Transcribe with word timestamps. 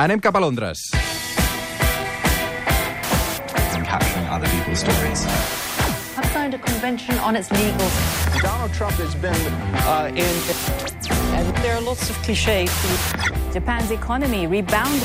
Anem 0.00 0.18
cap 0.18 0.34
a 0.34 0.40
Londres. 0.40 0.90
and 3.74 3.84
capturing 3.84 4.26
other 4.28 4.48
people's 4.48 4.78
stories. 4.80 5.26
signed 6.32 6.54
a 6.54 6.58
convention 6.58 7.18
on 7.18 7.36
its 7.36 7.50
legal. 7.52 7.88
Donald 8.40 8.72
Trump 8.72 8.94
has 8.96 9.14
been 9.16 9.36
uh, 9.84 10.08
in. 10.08 10.34
And 11.36 11.46
there 11.56 11.76
are 11.76 11.82
lots 11.82 12.08
of 12.08 12.16
cliches. 12.22 12.70
Japan's 13.52 13.90
economy 13.90 14.46
rebounded. 14.46 15.02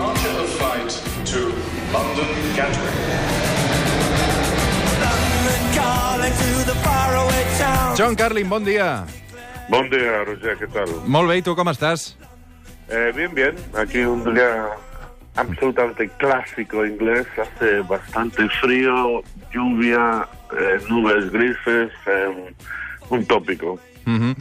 Departure 0.00 0.36
of 0.40 0.48
flight 0.56 0.90
to 1.26 1.52
London 1.92 2.30
Gatwick. 2.56 2.96
John 7.98 8.16
Carlin, 8.16 8.48
bon 8.48 8.64
dia. 8.64 9.04
Buen 9.68 9.90
día, 9.90 10.24
Roger, 10.24 10.56
¿qué 10.56 10.66
tal? 10.66 10.88
Molt 11.06 11.28
bé, 11.28 11.36
i 11.36 11.42
tu 11.42 11.54
com 11.54 11.68
estàs? 11.68 12.19
Eh, 12.90 13.12
bien, 13.14 13.34
bien. 13.34 13.54
Aquí 13.74 13.98
un 13.98 14.34
día 14.34 14.66
absolutamente 15.36 16.08
clásico 16.18 16.84
inglés. 16.84 17.26
Hace 17.38 17.80
bastante 17.80 18.48
frío, 18.60 19.22
lluvia, 19.52 20.26
eh, 20.58 20.78
nubes 20.88 21.30
grises, 21.30 21.92
eh, 22.06 22.54
un 23.10 23.26
tópico. 23.26 23.78
Mm 24.04 24.18
-hmm. 24.18 24.36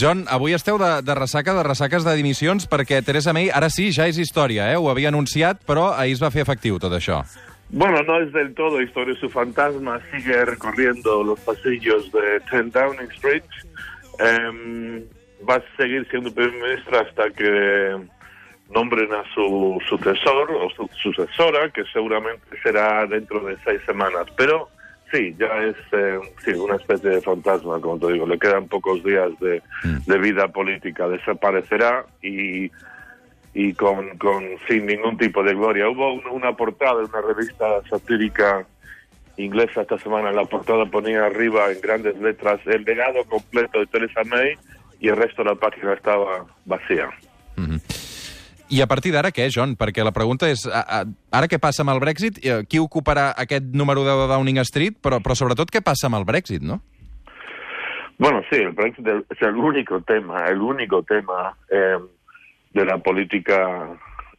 John, 0.00 0.24
avui 0.28 0.54
esteu 0.54 0.78
de, 0.78 1.02
de 1.02 1.14
ressaca, 1.14 1.52
de 1.54 1.62
ressaques 1.62 2.04
de 2.04 2.16
dimissions, 2.16 2.64
perquè 2.68 3.02
Teresa 3.04 3.32
May, 3.32 3.50
ara 3.50 3.68
sí, 3.68 3.90
ja 3.92 4.06
és 4.06 4.16
història, 4.16 4.72
eh? 4.72 4.76
Ho 4.76 4.88
havia 4.90 5.08
anunciat, 5.08 5.60
però 5.66 5.92
ahir 5.92 6.14
es 6.14 6.22
va 6.22 6.30
fer 6.30 6.42
efectiu 6.42 6.78
tot 6.78 6.92
això. 6.92 7.22
Bueno, 7.68 8.02
no 8.02 8.20
es 8.20 8.32
del 8.32 8.54
todo 8.54 8.80
historia. 8.82 9.14
Su 9.20 9.28
fantasma 9.28 10.00
sigue 10.10 10.44
recorriendo 10.44 11.22
los 11.22 11.40
pasillos 11.40 12.10
de 12.12 12.40
10 12.50 12.72
Downing 12.72 13.10
Street. 13.12 13.44
Eh, 14.18 15.04
va 15.48 15.56
a 15.56 15.62
seguir 15.76 16.06
siendo 16.10 16.32
primer 16.32 16.52
ministro 16.62 16.98
hasta 17.00 17.30
que 17.30 17.96
nombren 18.74 19.12
a 19.12 19.22
su 19.34 19.78
sucesor 19.88 20.50
o 20.50 20.70
su 20.70 20.88
sucesora, 21.02 21.70
que 21.70 21.84
seguramente 21.92 22.44
será 22.62 23.06
dentro 23.06 23.40
de 23.40 23.56
seis 23.64 23.80
semanas. 23.86 24.26
Pero 24.36 24.68
sí, 25.10 25.34
ya 25.38 25.48
es 25.64 25.76
eh, 25.92 26.18
sí, 26.44 26.52
una 26.52 26.76
especie 26.76 27.10
de 27.10 27.20
fantasma, 27.20 27.80
como 27.80 27.98
te 27.98 28.12
digo. 28.12 28.26
Le 28.26 28.38
quedan 28.38 28.68
pocos 28.68 29.02
días 29.04 29.30
de, 29.40 29.62
de 30.06 30.18
vida 30.18 30.48
política. 30.48 31.08
Desaparecerá 31.08 32.04
y 32.22 32.70
y 33.54 33.74
con, 33.74 34.16
con 34.16 34.42
sin 34.66 34.86
ningún 34.86 35.18
tipo 35.18 35.42
de 35.42 35.52
gloria. 35.54 35.86
Hubo 35.90 36.14
un- 36.14 36.26
una 36.30 36.56
portada 36.56 37.00
de 37.00 37.04
una 37.04 37.20
revista 37.20 37.66
satírica 37.90 38.64
inglesa 39.36 39.82
esta 39.82 39.98
semana. 39.98 40.32
La 40.32 40.46
portada 40.46 40.86
ponía 40.86 41.26
arriba 41.26 41.70
en 41.70 41.78
grandes 41.82 42.16
letras 42.18 42.60
el 42.64 42.82
legado 42.84 43.22
completo 43.26 43.78
de 43.80 43.86
Theresa 43.88 44.24
May 44.24 44.56
y 45.02 45.08
el 45.08 45.16
resto 45.16 45.42
de 45.42 45.50
la 45.50 45.56
página 45.56 45.92
estaba 45.92 46.46
vacía. 46.64 47.10
I 48.72 48.80
a 48.80 48.86
partir 48.86 49.10
d'ara 49.12 49.28
què, 49.34 49.50
John? 49.52 49.74
Perquè 49.76 50.00
la 50.06 50.14
pregunta 50.16 50.48
és, 50.48 50.62
a, 50.64 50.80
a, 50.80 51.00
ara 51.36 51.48
què 51.50 51.58
passa 51.60 51.82
amb 51.84 51.92
el 51.92 52.00
Brexit? 52.00 52.38
Eh, 52.40 52.62
Qui 52.64 52.80
ocuparà 52.80 53.26
aquest 53.36 53.66
número 53.76 54.06
10 54.06 54.22
de 54.22 54.28
Downing 54.30 54.62
Street? 54.64 54.96
Però, 55.04 55.18
però 55.20 55.36
sobretot 55.36 55.68
què 55.74 55.82
passa 55.84 56.08
amb 56.08 56.16
el 56.16 56.24
Brexit, 56.24 56.64
no? 56.64 56.78
Bueno, 58.16 58.40
sí, 58.48 58.62
el 58.62 58.72
Brexit 58.78 59.10
es 59.10 59.42
el 59.42 59.58
único 59.58 60.00
tema, 60.08 60.46
el 60.46 60.62
único 60.62 61.02
tema 61.02 61.52
eh, 61.68 61.98
de 62.72 62.84
la 62.86 62.96
política 62.96 63.90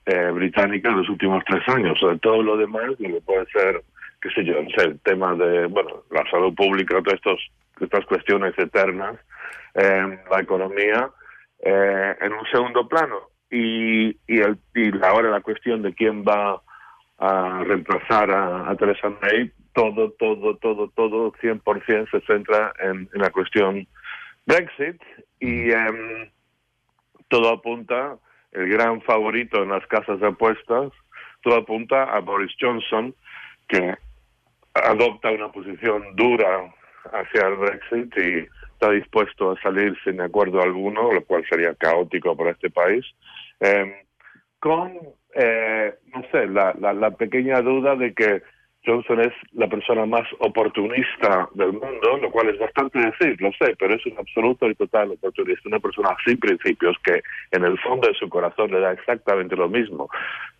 eh, 0.06 0.31
británica 0.34 0.89
de 0.89 0.95
los 0.95 1.09
últimos 1.09 1.44
tres 1.45 1.67
años. 1.67 2.00
Sobre 2.00 2.17
todo 2.17 2.41
lo 2.41 2.58
demás, 2.58 2.95
lo 2.97 3.09
que 3.09 3.22
puede 3.22 3.45
ser, 3.52 3.84
qué 4.22 4.30
sé 4.31 4.45
yo, 4.45 4.64
no 4.64 4.69
sé, 4.72 4.88
el 4.88 5.00
tema 5.02 5.36
de, 5.36 5.67
bueno, 5.67 6.06
la 6.09 6.23
salud 6.31 6.56
pública, 6.56 7.03
todas 7.03 7.19
estos, 7.19 7.39
estas 7.81 8.06
cuestiones 8.06 8.58
eternas, 8.58 9.19
eh, 9.73 10.19
la 10.29 10.39
economía, 10.39 11.09
eh, 11.59 12.15
en 12.21 12.33
un 12.33 12.45
segundo 12.51 12.87
plano. 12.87 13.29
Y, 13.49 14.09
y, 14.27 14.39
el, 14.39 14.57
y 14.73 14.91
ahora 15.03 15.29
la 15.29 15.41
cuestión 15.41 15.81
de 15.83 15.93
quién 15.93 16.23
va 16.23 16.61
a 17.19 17.63
reemplazar 17.63 18.31
a, 18.31 18.69
a 18.69 18.75
Theresa 18.75 19.09
May, 19.21 19.51
todo, 19.73 20.11
todo, 20.11 20.57
todo, 20.57 20.89
todo, 20.89 21.31
100% 21.33 22.11
se 22.11 22.22
centra 22.22 22.73
en, 22.79 23.09
la 23.13 23.29
cuestión 23.31 23.88
Brexit 24.45 25.01
y 25.39 25.72
em, 25.72 26.29
todo 27.28 27.49
apunta, 27.49 28.17
el 28.51 28.69
gran 28.69 29.01
favorito 29.01 29.63
en 29.63 29.69
las 29.69 29.85
casas 29.88 30.19
de 30.19 30.28
apuestas, 30.28 30.91
todo 31.41 31.55
apunta 31.55 32.03
a 32.03 32.19
Boris 32.19 32.53
Johnson, 32.59 33.16
que 33.67 33.95
adopta 34.73 35.31
una 35.31 35.51
posición 35.51 36.16
dura 36.16 36.72
hacia 37.11 37.47
el 37.47 37.55
Brexit 37.55 38.17
y 38.17 38.47
dispuesto 38.91 39.51
a 39.51 39.61
salir 39.61 39.95
sin 40.03 40.21
acuerdo 40.21 40.61
alguno, 40.61 41.11
lo 41.11 41.23
cual 41.23 41.45
sería 41.49 41.75
caótico 41.75 42.35
para 42.35 42.51
este 42.51 42.69
país, 42.69 43.05
eh, 43.59 44.05
con, 44.59 44.94
no 44.94 46.23
sé, 46.31 46.47
la, 46.47 47.11
pequeña 47.11 47.61
duda 47.61 47.95
de 47.95 48.13
que 48.13 48.41
Johnson 48.85 49.22
es 49.22 49.33
la 49.53 49.67
persona 49.67 50.05
más 50.05 50.27
oportunista 50.39 51.49
del 51.53 51.73
mundo, 51.73 52.17
lo 52.22 52.31
cual 52.31 52.49
es 52.49 52.59
bastante 52.59 52.99
decir, 52.99 53.41
lo 53.41 53.51
sé, 53.53 53.75
pero 53.77 53.95
es 53.95 54.05
un 54.05 54.17
absoluto 54.17 54.69
y 54.69 54.75
total 54.75 55.11
oportunista, 55.11 55.69
una 55.69 55.79
persona 55.79 56.16
sin 56.25 56.38
principios 56.38 56.97
que 57.03 57.22
en 57.51 57.63
el 57.63 57.77
fondo 57.79 58.07
de 58.07 58.13
su 58.16 58.27
corazón 58.29 58.72
le 58.72 58.79
da 58.79 58.91
exactamente 58.91 59.55
lo 59.55 59.69
mismo 59.69 60.09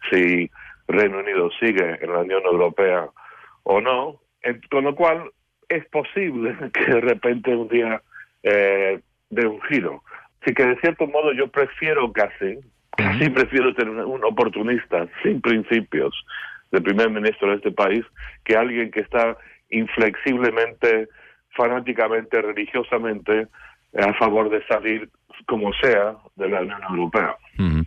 si 0.10 0.50
Reino 0.88 1.20
Unido 1.20 1.50
sigue 1.60 1.98
en 2.02 2.12
la 2.12 2.20
Unión 2.20 2.44
Europea 2.46 3.08
o 3.64 3.82
no, 3.82 4.20
con 4.70 4.84
lo 4.84 4.96
cual 4.96 5.32
es 5.70 5.86
posible 5.88 6.56
que 6.74 6.86
de 6.86 7.02
repente 7.02 7.56
un 7.56 7.68
día 7.68 8.02
eh, 8.44 9.00
dé 9.30 9.48
un 9.48 9.62
giro. 9.64 10.04
Así 10.42 10.54
que 10.54 10.66
de 10.66 10.80
cierto 10.82 11.08
modo 11.08 11.34
yo 11.34 11.48
prefiero 11.48 12.12
casi, 12.12 12.60
casi 12.98 13.30
prefiero 13.30 13.74
tener 13.74 13.94
un, 13.94 14.00
un 14.00 14.26
oportunista 14.26 15.08
sin 15.24 15.42
principios 15.42 16.14
de 16.72 16.82
primer 16.82 17.10
ministro 17.10 17.50
de 17.50 17.56
este 17.58 17.72
país 17.72 18.04
que 18.44 18.56
alguien 18.56 18.92
que 18.92 19.02
está 19.02 19.38
inflexiblemente, 19.70 21.08
fanáticamente, 21.56 22.42
religiosamente 22.42 23.48
eh, 23.94 24.02
a 24.02 24.14
favor 24.16 24.50
de 24.50 24.66
salir 24.66 25.10
como 25.46 25.72
sea 25.74 26.16
de 26.36 26.50
la 26.50 26.62
Unión 26.62 26.82
Europea. 26.90 27.36
Mm 27.58 27.68
-hmm. 27.68 27.83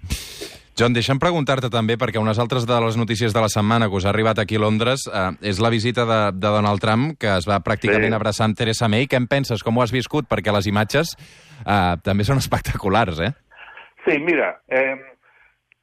John, 0.77 0.93
deixa'm 0.93 1.17
preguntar-te 1.17 1.71
també, 1.73 1.95
perquè 1.97 2.21
unes 2.21 2.37
altres 2.43 2.67
de 2.69 2.77
les 2.85 2.99
notícies 3.01 3.33
de 3.33 3.41
la 3.41 3.49
setmana 3.49 3.87
que 3.89 3.97
us 3.97 4.05
ha 4.05 4.11
arribat 4.11 4.43
aquí 4.43 4.59
a 4.59 4.61
Londres 4.61 5.07
eh, 5.09 5.31
és 5.49 5.57
la 5.65 5.71
visita 5.73 6.05
de, 6.05 6.19
de 6.37 6.51
Donald 6.53 6.83
Trump, 6.85 7.15
que 7.17 7.31
es 7.33 7.47
va 7.49 7.63
pràcticament 7.65 8.13
Sí. 8.13 8.17
abraçar 8.19 8.45
amb 8.45 8.59
Theresa 8.59 8.89
May. 8.93 9.07
Què 9.09 9.17
en 9.17 9.25
penses? 9.27 9.63
Com 9.65 9.79
ho 9.79 9.83
has 9.83 9.93
viscut? 9.95 10.29
Perquè 10.29 10.53
les 10.53 10.69
imatges 10.69 11.15
eh, 11.17 11.95
també 12.05 12.27
són 12.29 12.37
espectaculars, 12.45 13.23
eh? 13.25 13.31
Sí, 14.05 14.19
mira, 14.21 14.51
eh, 14.69 14.99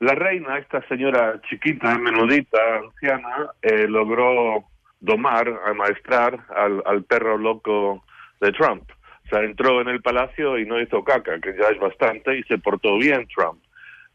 la 0.05 0.13
reina, 0.13 0.59
esta 0.61 0.83
señora 0.87 1.39
chiquita, 1.49 1.97
menudita, 1.97 2.61
anciana, 2.83 3.47
eh, 3.63 3.87
logró 3.89 4.69
domar, 5.01 5.49
amaestrar 5.73 6.37
al, 6.55 6.83
al 6.85 7.01
perro 7.03 7.39
loco 7.39 8.03
de 8.41 8.51
Trump. 8.51 8.85
O 9.25 9.29
sea, 9.29 9.41
entró 9.41 9.81
en 9.81 9.87
el 9.89 10.03
palacio 10.03 10.59
y 10.59 10.67
no 10.67 10.79
hizo 10.79 11.03
caca, 11.03 11.39
que 11.41 11.55
ya 11.57 11.69
es 11.73 11.79
bastante, 11.79 12.37
y 12.37 12.43
se 12.43 12.59
portó 12.59 12.95
bien 12.99 13.25
Trump. 13.35 13.57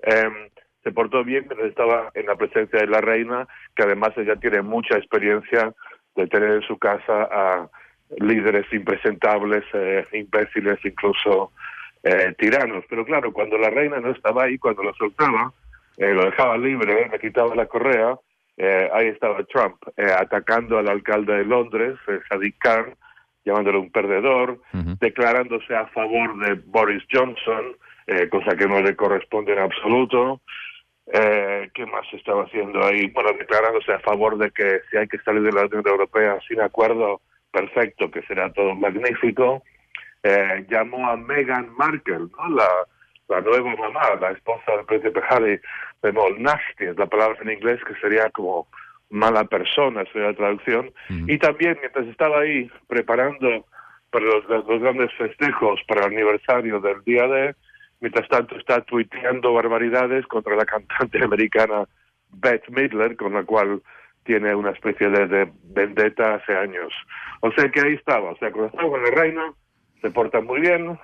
Eh, 0.06 0.30
se 0.88 0.94
portó 0.94 1.22
bien 1.22 1.44
mientras 1.46 1.68
estaba 1.68 2.10
en 2.14 2.24
la 2.26 2.36
presencia 2.36 2.80
de 2.80 2.86
la 2.86 3.02
reina, 3.02 3.46
que 3.76 3.82
además 3.82 4.16
ella 4.16 4.36
tiene 4.36 4.62
mucha 4.62 4.96
experiencia 4.96 5.74
de 6.16 6.26
tener 6.28 6.50
en 6.50 6.62
su 6.62 6.78
casa 6.78 7.28
a 7.30 7.68
líderes 8.18 8.72
impresentables, 8.72 9.64
eh, 9.74 10.06
imbéciles, 10.12 10.78
incluso 10.82 11.52
eh, 12.02 12.34
tiranos. 12.38 12.84
Pero 12.88 13.04
claro, 13.04 13.34
cuando 13.34 13.58
la 13.58 13.68
reina 13.68 14.00
no 14.00 14.10
estaba 14.10 14.44
ahí, 14.44 14.56
cuando 14.56 14.82
lo 14.82 14.94
soltaba, 14.94 15.52
eh, 15.98 16.14
lo 16.14 16.24
dejaba 16.24 16.56
libre, 16.56 17.10
le 17.12 17.18
quitaba 17.18 17.54
la 17.54 17.66
correa, 17.66 18.16
eh, 18.56 18.88
ahí 18.94 19.08
estaba 19.08 19.44
Trump 19.44 19.76
eh, 19.98 20.10
atacando 20.10 20.78
al 20.78 20.88
alcalde 20.88 21.34
de 21.34 21.44
Londres, 21.44 21.98
Sadiq 22.30 22.56
Khan, 22.58 22.94
llamándolo 23.44 23.80
un 23.80 23.90
perdedor, 23.90 24.58
declarándose 25.00 25.74
a 25.76 25.86
favor 25.88 26.38
de 26.38 26.54
Boris 26.66 27.02
Johnson, 27.12 27.76
eh, 28.08 28.26
cosa 28.30 28.56
que 28.56 28.66
no 28.66 28.80
le 28.80 28.96
corresponde 28.96 29.52
en 29.52 29.58
absoluto. 29.58 30.40
Eh, 31.12 31.70
¿Qué 31.72 31.86
más 31.86 32.06
estaba 32.12 32.44
haciendo 32.44 32.84
ahí? 32.84 33.06
Bueno, 33.08 33.30
declarándose 33.38 33.92
a 33.92 34.00
favor 34.00 34.36
de 34.36 34.50
que 34.50 34.80
si 34.90 34.96
hay 34.96 35.08
que 35.08 35.18
salir 35.18 35.42
de 35.42 35.52
la 35.52 35.64
Unión 35.64 35.82
Europea 35.86 36.38
sin 36.46 36.60
acuerdo, 36.60 37.22
perfecto, 37.50 38.10
que 38.10 38.22
será 38.22 38.52
todo 38.52 38.74
magnífico. 38.74 39.62
Eh, 40.22 40.66
llamó 40.68 41.08
a 41.08 41.16
Meghan 41.16 41.70
Markle, 41.76 42.18
¿no? 42.18 42.48
la, 42.50 42.68
la 43.28 43.40
nueva 43.40 43.74
mamá, 43.76 44.02
la 44.20 44.32
esposa 44.32 44.72
del 44.76 44.84
príncipe 44.84 45.20
Harry, 45.28 45.60
llamó 46.02 46.28
nasty, 46.38 46.86
es 46.86 46.98
la 46.98 47.06
palabra 47.06 47.38
en 47.42 47.52
inglés 47.52 47.80
que 47.84 47.94
sería 48.00 48.28
como 48.30 48.66
mala 49.10 49.44
persona, 49.44 50.04
sería 50.12 50.28
la 50.28 50.36
traducción. 50.36 50.92
Y 51.08 51.38
también, 51.38 51.78
mientras 51.80 52.06
estaba 52.08 52.40
ahí 52.40 52.70
preparando 52.86 53.64
para 54.10 54.24
los, 54.24 54.48
los 54.48 54.80
grandes 54.80 55.12
festejos 55.14 55.80
para 55.86 56.06
el 56.06 56.14
aniversario 56.14 56.80
del 56.80 57.02
día 57.04 57.26
de, 57.26 57.54
mientras 58.00 58.28
tanto 58.28 58.56
está 58.56 58.80
tuiteando 58.82 59.52
barbaridades 59.52 60.26
contra 60.26 60.56
la 60.56 60.64
cantante 60.64 61.18
americana 61.24 61.86
Beth 62.30 62.68
Midler, 62.68 63.16
con 63.16 63.34
la 63.34 63.44
cual 63.44 63.82
tiene 64.24 64.54
una 64.54 64.70
especie 64.70 65.08
de, 65.08 65.26
de 65.26 65.52
vendetta 65.64 66.34
hace 66.34 66.54
años. 66.54 66.92
O 67.40 67.50
sea 67.52 67.70
que 67.70 67.80
ahí 67.80 67.94
estaba, 67.94 68.32
o 68.32 68.36
sea, 68.38 68.50
cuando 68.50 68.68
estaba 68.68 68.88
con 68.88 69.02
la 69.02 69.10
reina, 69.10 69.52
se 70.02 70.10
porta 70.10 70.40
muy 70.40 70.60
bien, 70.60 70.98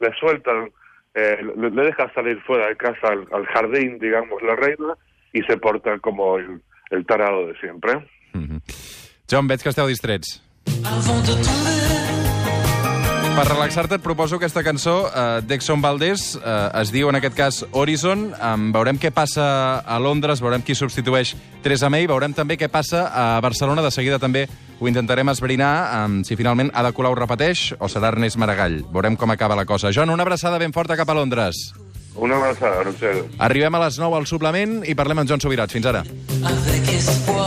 le 0.00 0.12
sueltan 0.18 0.70
eh, 1.14 1.38
le, 1.56 1.70
le 1.70 1.82
deja 1.82 2.12
salir 2.14 2.40
fuera 2.42 2.68
de 2.68 2.76
casa 2.76 3.08
al, 3.08 3.26
al 3.32 3.46
jardín, 3.46 3.98
digamos, 3.98 4.40
la 4.42 4.54
reina, 4.54 4.94
y 5.32 5.42
se 5.42 5.56
porta 5.56 5.98
como 5.98 6.38
el, 6.38 6.60
el 6.90 7.06
tarado 7.06 7.46
de 7.48 7.58
siempre. 7.58 7.92
John, 9.30 9.46
veig 9.46 9.62
que 9.62 9.70
esteu 9.70 9.86
distrets. 9.86 10.40
Per 13.30 13.44
relaxar-te 13.46 13.96
et 13.96 14.02
proposo 14.04 14.36
aquesta 14.36 14.60
cançó 14.66 14.94
eh, 15.06 15.40
d'Exxon 15.46 15.80
Valdés, 15.80 16.34
eh, 16.36 16.80
es 16.82 16.90
diu 16.92 17.08
en 17.08 17.16
aquest 17.16 17.36
cas 17.38 17.60
Horizon, 17.72 18.26
um, 18.36 18.66
veurem 18.74 18.98
què 19.00 19.12
passa 19.14 19.46
a 19.80 19.98
Londres, 20.02 20.42
veurem 20.44 20.64
qui 20.66 20.76
substitueix 20.76 21.32
Theresa 21.64 21.88
May, 21.88 22.08
veurem 22.10 22.34
també 22.36 22.58
què 22.60 22.68
passa 22.68 23.06
a 23.08 23.24
Barcelona, 23.40 23.84
de 23.86 23.92
seguida 23.94 24.18
també 24.20 24.44
ho 24.80 24.88
intentarem 24.90 25.32
esbrinar, 25.32 25.72
um, 26.02 26.20
si 26.26 26.36
finalment 26.36 26.72
Ada 26.74 26.92
Colau 26.92 27.16
repeteix 27.16 27.70
o 27.78 27.88
serà 27.88 28.12
Ernest 28.12 28.36
Maragall. 28.36 28.82
Veurem 28.92 29.16
com 29.16 29.32
acaba 29.32 29.56
la 29.56 29.64
cosa. 29.64 29.94
John, 29.94 30.12
una 30.12 30.26
abraçada 30.26 30.60
ben 30.60 30.76
forta 30.76 30.98
cap 30.98 31.08
a 31.08 31.16
Londres. 31.16 31.70
Una 32.16 32.36
abraçada, 32.36 32.82
Roger. 32.84 33.24
Arribem 33.38 33.74
a 33.74 33.84
les 33.86 34.00
9 34.02 34.20
al 34.20 34.26
suplement 34.26 34.80
i 34.84 34.96
parlem 34.98 35.22
amb 35.22 35.30
Joan 35.30 35.40
Subirats. 35.40 35.72
Fins 35.72 35.86
ara. 35.86 36.04
avec 36.44 36.92
espoir. 36.98 37.39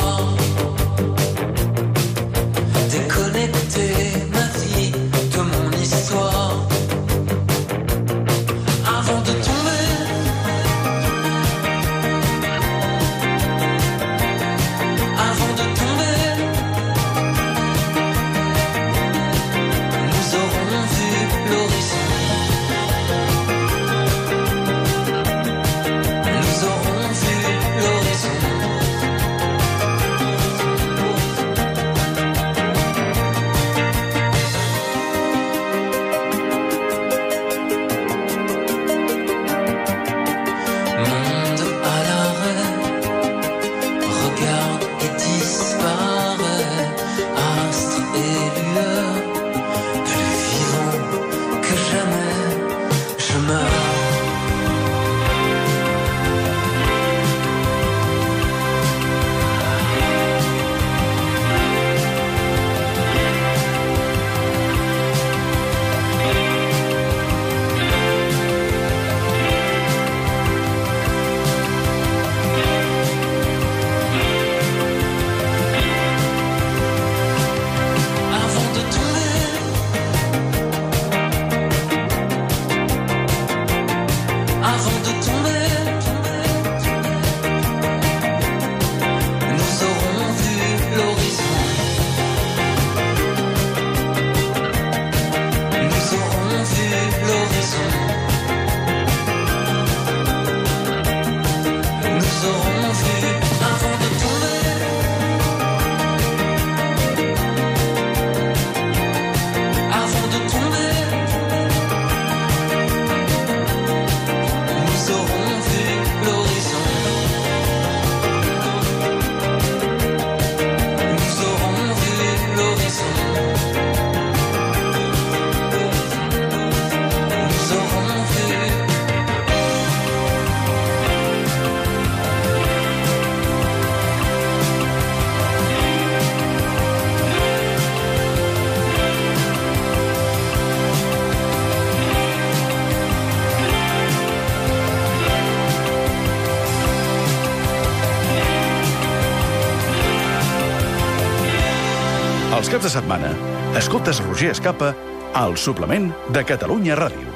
Els 152.64 152.70
caps 152.72 152.86
de 152.88 152.90
setmana, 152.94 153.30
escoltes 153.76 154.22
Roger 154.24 154.54
Escapa 154.54 154.94
al 155.36 155.58
suplement 155.60 156.08
de 156.32 156.48
Catalunya 156.48 156.96
Ràdio. 156.96 157.33